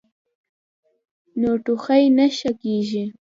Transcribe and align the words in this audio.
نو 1.39 1.51
ټوخی 1.63 2.03
نۀ 2.17 2.25
ښۀ 2.37 2.51
کيږي- 2.61 3.03